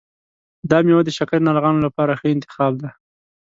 دا 0.69 0.77
میوه 0.85 1.01
د 1.05 1.09
شکرې 1.17 1.39
ناروغانو 1.47 1.85
لپاره 1.87 2.17
ښه 2.19 2.27
انتخاب 2.35 2.73
دی. 2.81 2.89